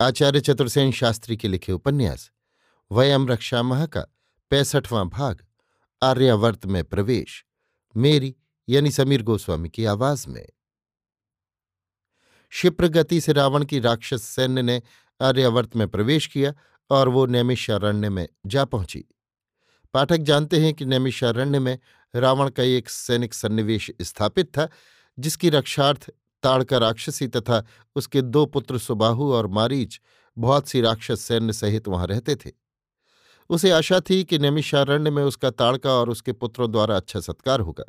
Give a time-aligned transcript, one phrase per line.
[0.00, 2.30] आचार्य चतुर्सेन शास्त्री के लिखे उपन्यास,
[2.92, 4.00] वयम रक्षा माह का
[4.50, 5.46] पैंसठवां भाग,
[6.02, 7.44] आर्यावर्त में प्रवेश,
[7.96, 8.36] मेरी,
[8.68, 10.48] यानी समीर गोस्वामी की आवाज़ में।
[12.50, 14.82] क्षिप्र गति से रावण की राक्षस सैन्य ने
[15.20, 16.54] आर्यावर्त में प्रवेश किया
[16.90, 19.04] और वो नैमिषारण्य में जा पहुँची।
[19.94, 21.78] पाठक जानते हैं कि नैमिषारण्य में
[22.16, 24.68] रावण का एक सैनिक सन्निवेश स्थापित था,
[25.18, 26.10] जिसकी रक्षार्थ
[26.42, 27.62] ताड़का राक्षसी तथा
[27.96, 30.00] उसके दो पुत्र सुबाहु और मारीच
[30.36, 32.50] बहुत सी राक्षस सैन्य सहित वहाँ रहते थे।
[33.50, 37.84] उसे आशा थी कि नैमिषारण्य में उसका ताड़का और उसके पुत्रों द्वारा अच्छा सत्कार होगा।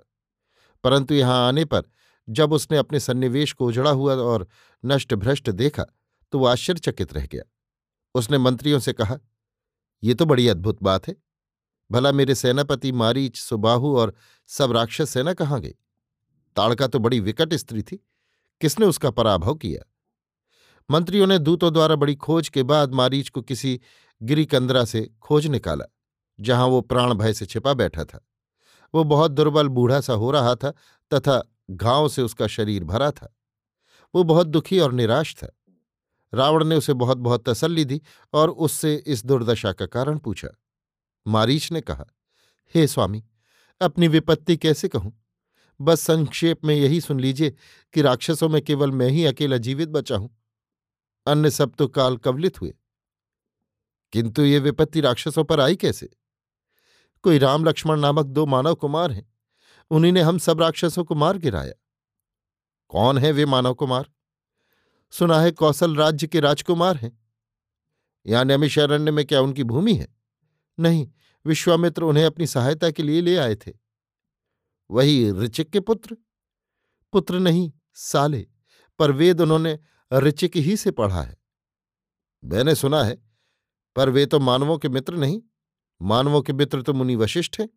[0.84, 1.84] परंतु यहाँ आने पर
[2.28, 4.48] जब उसने अपने सन्निवेश को उजड़ा हुआ और
[4.84, 5.86] नष्ट भ्रष्ट देखा
[6.34, 7.44] तो वह आश्चर्यचकित रह गया।
[8.16, 9.18] उसने मंत्रियों से कहा,
[10.04, 11.16] ये तो बड़ी अद्भुत बात है।
[11.92, 14.14] भला मेरे सेनापति मारीच, सुबाहु और
[14.50, 15.76] सब राक्षस सेना कहाँ गई
[16.56, 18.00] ताड़का तो बड़ी विकट स्त्री थी।
[18.62, 19.84] किसने उसका पराभव किया?
[20.90, 23.80] मंत्रियों ने दूतों द्वारा बड़ी खोज के बाद मारीच को किसी
[24.22, 25.86] गिरिकंदरा से खोज निकाला,
[26.40, 28.26] जहाँ वो प्राण भय से छिपा बैठा था।
[28.94, 30.72] वो बहुत दुर्बल बूढ़ा सा हो रहा था
[31.12, 33.36] तथा घाव से उसका शरीर भरा था।
[34.16, 35.52] वो बहुत दुखी और निराश था।
[36.34, 38.02] रावण ने उसे बहुत बहुत तसल्ली दी
[38.34, 40.48] और उससे इस दुर्दशा का कारण पूछा।
[41.28, 42.06] मारीच ने कहा,
[42.76, 43.24] हे स्वामी,
[43.82, 45.21] अपनी विपत्ति कैसे कहूँ?
[45.82, 47.56] बस संक्षेप में यही सुन लीजिए
[47.94, 50.38] कि राक्षसों में केवल मैं ही अकेला जीवित बचा हूँ।
[51.28, 52.74] अन्य सब तो काल कवलित हुए।
[54.12, 56.10] किंतु ये विपत्ति राक्षसों पर आई कैसे?
[57.24, 59.34] कोई राम लक्ष्मण नामक दो मानव कुमार हैं।
[59.92, 61.74] उन्हीं ने हम सब राक्षसों को मार गिराया।
[62.88, 64.12] कौन है वे मानव कुमार?
[65.12, 67.20] सुना है कौशल राज्य के राजकुमार हैं।
[68.28, 70.08] यहाँ नैमिषारण्य में क्या उनकी भूमि है?
[70.80, 71.08] नहीं,
[71.46, 73.91] विश्वामित्र उन्हें अपनी सहायता के लिए ले आए थे।
[74.92, 76.18] वही ऋचिक के पुत्र?
[77.14, 78.48] पुत्र नहीं, साले,
[79.00, 79.80] पर वेद उन्होंने
[80.14, 81.38] ऋचिक ही से पढ़ा है।
[82.44, 83.22] मैंने सुना है,
[83.96, 85.42] पर वे तो मानवों के मित्र नहीं,
[86.02, 87.70] मानवों के मित्र तो मुनि वशिष्ठ हैं।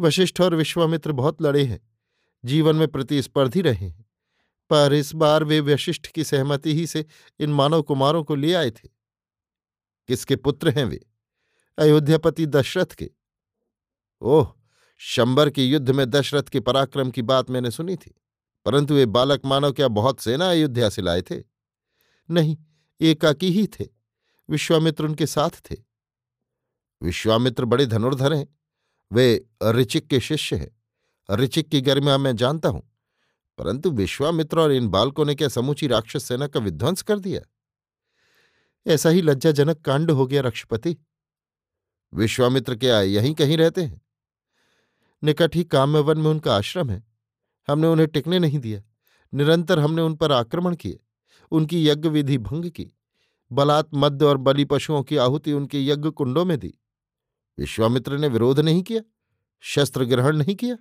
[0.00, 1.80] वशिष्ठ और विश्वामित्र बहुत लड़े हैं,
[2.44, 4.06] जीवन में प्रतिस्पर्धी रहे हैं,
[4.70, 7.06] पर इस बार वे वशिष्ठ की सहमति ही से
[7.40, 8.88] इन मानव कुमारों को ले आए थे।
[10.08, 11.06] किसके पुत्र हैं वे?
[11.78, 13.10] अयोध्यापति दशरथ के।
[14.20, 14.54] ओह
[15.00, 18.14] शंबर के युद्ध में दशरथ के पराक्रम की बात मैंने सुनी थी,
[18.66, 21.42] परंतु वे बालक मानव क्या बहुत सेना अयोध्या से लाए थे?
[22.28, 22.56] नहीं,
[23.00, 23.86] एकाकी ही थे,
[24.48, 25.76] विश्वामित्र उनके साथ थे।
[27.02, 28.46] विश्वामित्र बड़े धनुर्धर हैं,
[29.10, 30.70] वे ऋचिक के शिष्य हैं,
[31.28, 32.82] ऋचिक की गरिमा मैं जानता हूँ,
[33.58, 37.40] परंतु विश्वामित्र और इन बालकों ने क्या समूची राक्षस सेना का विध्वंस कर दिया?
[38.86, 40.96] ऐसा ही लज्जाजनक कांड हो गया रक्षपति।
[42.12, 44.00] विश्वामित्र क्या यहीं कहीं रहते हैं?
[45.24, 47.04] निकट ही काम्यवन में उनका आश्रम है।
[47.68, 48.82] हमने उन्हें टिकने नहीं दिया।
[49.34, 51.00] निरंतर हमने उन पर आक्रमण किए,
[51.50, 52.92] उनकी यज्ञ विधि भंग की।
[53.52, 56.74] बलात् मध्य और बलि पशुओं की आहुति उनके यज्ञ कुंडों में दी।
[57.58, 59.00] विश्वामित्र ने विरोध नहीं किया?
[59.60, 60.78] शस्त्र ग्रहण नहीं किया?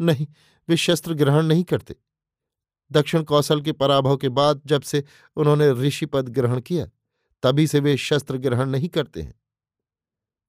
[0.00, 0.26] नहीं,
[0.68, 1.96] वे शस्त्र ग्रहण नहीं करते।
[2.92, 5.04] दक्षिण कौशल के पराभव के बाद जब से
[5.36, 6.86] उन्होंने ऋषि पद ग्रहण किया,
[7.42, 9.40] तभी से वे शस्त्र ग्रहण नहीं करते हैं।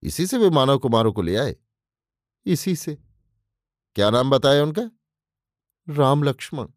[0.03, 1.55] इसी से वे मानव कुमारों को ले आए।
[2.45, 2.97] इसी से।
[3.95, 4.89] क्या नाम बताया उनका?
[5.87, 6.67] राम लक्ष्मण।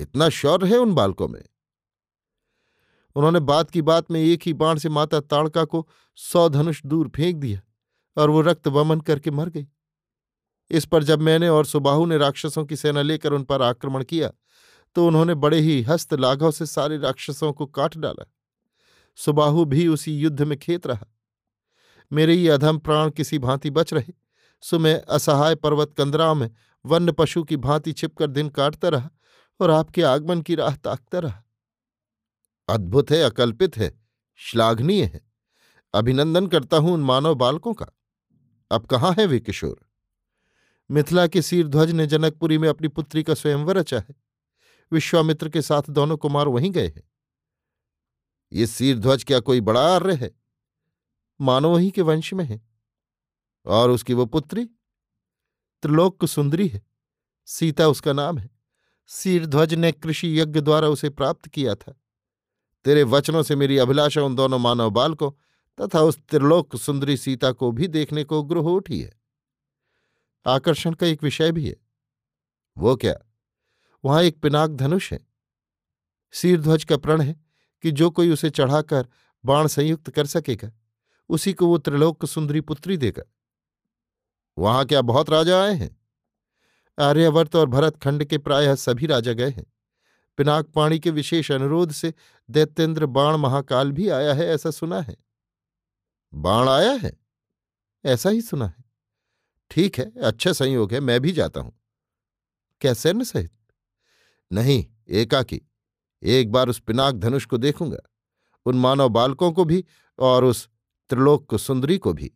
[0.00, 1.42] इतना शौर्य है उन बालकों में।
[3.16, 7.08] उन्होंने बात की बात में एक ही बाण से माता ताड़का को सौ धनुष दूर
[7.16, 7.60] फेंक दिया
[8.16, 9.66] और वो रक्त वमन करके मर गई।
[10.70, 14.30] इस पर जब मैंने और सुबाहु ने राक्षसों की सेना लेकर उन पर आक्रमण किया
[14.96, 18.24] तो उन्होंने बड़े ही हस्त लाघव से सारे राक्षसों को काट डाला।
[19.18, 21.06] सुबाहु भी उसी युद्ध में खेत रहा।
[22.12, 24.12] मेरे ये अधम प्राण किसी भांति बच रहे।
[24.60, 26.50] सो मैं असहाय पर्वत कंदरा में
[26.86, 29.10] वन्य पशु की भांति छिपकर दिन काटता रहा
[29.60, 31.44] और आपके आगमन की राह ताकता रहा।
[32.68, 34.00] अद्भुत है, अकल्पित है,
[34.36, 35.20] श्लाघनीय है।
[35.94, 37.86] अभिनंदन करता हूँ उन मानव बालकों का।
[38.70, 39.86] अब कहाँ है वे किशोर?
[40.90, 44.14] मिथिला के सीरध्वज ने जनकपुरी में अपनी पुत्री का स्वयंवर रचा है।
[44.92, 47.02] विश्वामित्र के साथ दोनों कुमार वहीं गए हैं।
[48.52, 50.30] ये सीरध्वज क्या कोई बड़ा आर्य है?
[51.40, 52.75] मानो ही के वंश में है।
[53.66, 54.64] और उसकी वो पुत्री?
[55.82, 56.86] त्रिलोक सुंदरी है।
[57.46, 58.50] सीता उसका नाम है।
[59.06, 62.00] सीरध्वज ने कृषि यज्ञ द्वारा उसे प्राप्त किया था।
[62.84, 65.32] तेरे वचनों से मेरी अभिलाषा उन दोनों मानव बालकों
[65.80, 69.20] तथा उस त्रिलोक सुंदरी सीता को भी देखने को उग्र हो उठी है।
[70.46, 71.76] आकर्षण का एक विषय भी है।
[72.78, 73.14] वो क्या?
[74.04, 75.26] वहाँ एक पिनाक धनुष है।
[76.32, 77.40] सीरध्वज का प्रण है
[77.82, 79.08] कि जो कोई उसे चढ़ाकर
[79.44, 80.72] बाण संयुक्त कर सकेगा,
[81.28, 83.22] उसी को वो त्रिलोक सुंदरी पुत्री देगा।
[84.58, 86.00] वहाँ क्या बहुत राजा आए हैं?
[86.98, 89.66] आर्यवर्त और भरतखंड के प्रायः सभी राजा गए हैं।
[90.36, 92.14] पिनाक पाणी के विशेष अनुरोध से
[92.50, 95.16] दैत्येंद्र बाण महाकाल भी आया है ऐसा सुना है।
[96.34, 97.12] बाण आया है?
[98.04, 98.84] ऐसा ही सुना है।
[99.70, 101.80] ठीक है अच्छा संयोग है, मैं भी जाता हूँ।
[102.80, 103.52] क्या सैन्य सहित?
[104.52, 105.62] नहीं, एकाकी।
[106.22, 107.98] एक बार उस पिनाक धनुष को देखूँगा।
[108.66, 109.84] उन मानव बालकों को भी
[110.18, 110.68] और उस
[111.08, 112.35] त्रिलोक सुंदरी को भी।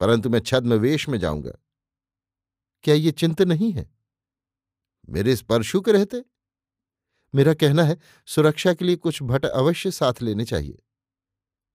[0.00, 1.52] परंतु मैं छद्म वेश में जाऊँगा।
[2.82, 3.90] क्या ये चिंत नहीं है?
[5.08, 6.24] मेरे स्पर्शु के रहते।
[7.34, 10.82] मेरा कहना है, सुरक्षा के लिए कुछ भट अवश्य साथ लेने चाहिए।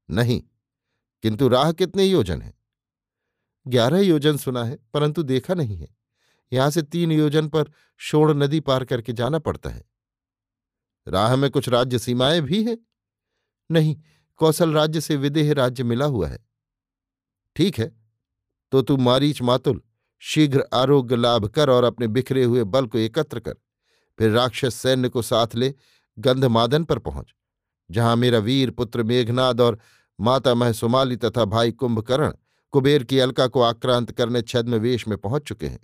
[0.09, 0.43] नहीं,
[1.21, 2.53] किंतु राह कितने योजन है?
[3.67, 5.97] ग्यारह योजन सुना है, परंतु देखा नहीं है।
[6.53, 9.85] यहाँ से तीन योजन पर शोण नदी पार करके जाना पड़ता है।
[11.07, 12.77] राह में कुछ राज्य सीमाएँ भी है?
[13.71, 14.01] नहीं,
[14.37, 16.45] कौशल राज्य से विदेह राज्य मिला हुआ है।
[17.55, 18.02] ठीक है
[18.73, 19.81] तो तू मारीच मातुल,
[20.23, 23.53] शीघ्र आरोग्य लाभ कर और अपने बिखरे हुए बल को एकत्र कर।
[24.19, 25.73] फिर राक्षस सैन्य को साथ ले
[26.17, 27.33] गंधमादन पर पहुँच,
[27.89, 29.77] जहाँ मेरा वीर पुत्र मेघनाद और
[30.19, 32.31] माता मह सुमाली तथा भाई कुंभकर्ण
[32.73, 35.79] कुबेर की अलका को आक्रांत करने छद्म वेश में पहुँच चुके हैं।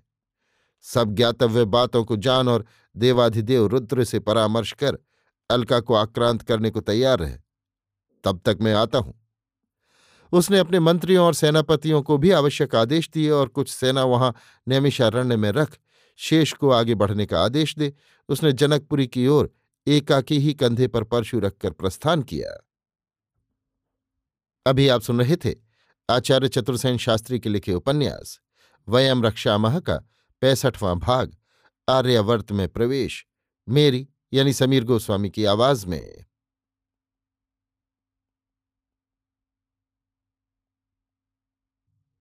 [0.85, 2.65] सब ज्ञातव्य बातों को जान और
[2.95, 4.97] देवाधिदेव रुद्र से परामर्श कर
[5.49, 7.37] अलका को आक्रांत करने को तैयार रहे।
[8.23, 9.19] तब तक मैं आता हूँ।
[10.31, 14.35] उसने अपने मंत्रियों और सेनापतियों को भी आवश्यक आदेश दिए और कुछ सेना वहाँ
[14.67, 15.77] नैमिषारण्य में रख
[16.15, 17.93] शेष को आगे बढ़ने का आदेश दे।
[18.29, 19.53] उसने जनकपुरी की ओर
[19.87, 22.65] एकाकी ही कंधे पर परशु रखकर प्रस्थान किया।
[24.65, 25.55] अभी आप सुन रहे थे
[26.09, 28.39] आचार्य चतुर्सेन शास्त्री के लिखे उपन्यास,
[28.87, 29.95] वयम रक्षामह का
[30.41, 31.35] पैंसठवां भाग,
[31.89, 33.25] आर्यावर्त में प्रवेश,
[33.69, 36.25] मेरी यानी समीर गोस्वामी की आवाज़ में।